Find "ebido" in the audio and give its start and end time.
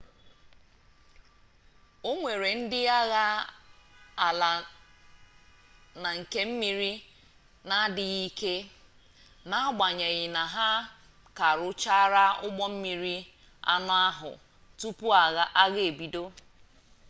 15.87-16.23